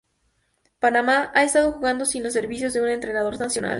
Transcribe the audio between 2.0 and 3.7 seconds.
sin los servicios de un entrenador nacional.